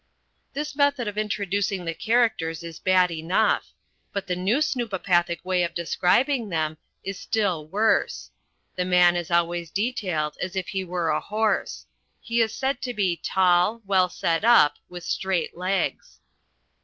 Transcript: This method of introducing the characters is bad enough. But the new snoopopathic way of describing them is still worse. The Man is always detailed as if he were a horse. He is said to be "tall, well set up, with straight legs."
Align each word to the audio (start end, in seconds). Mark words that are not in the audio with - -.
This 0.53 0.75
method 0.75 1.07
of 1.07 1.15
introducing 1.15 1.85
the 1.85 1.93
characters 1.93 2.63
is 2.63 2.79
bad 2.79 3.11
enough. 3.11 3.67
But 4.11 4.25
the 4.25 4.35
new 4.35 4.59
snoopopathic 4.59 5.45
way 5.45 5.61
of 5.61 5.75
describing 5.75 6.49
them 6.49 6.79
is 7.03 7.19
still 7.19 7.67
worse. 7.67 8.31
The 8.75 8.83
Man 8.83 9.15
is 9.15 9.29
always 9.29 9.69
detailed 9.69 10.37
as 10.41 10.55
if 10.55 10.69
he 10.69 10.83
were 10.83 11.09
a 11.09 11.19
horse. 11.19 11.85
He 12.19 12.41
is 12.41 12.51
said 12.51 12.81
to 12.81 12.95
be 12.95 13.15
"tall, 13.15 13.83
well 13.85 14.09
set 14.09 14.43
up, 14.43 14.77
with 14.89 15.03
straight 15.03 15.55
legs." 15.55 16.19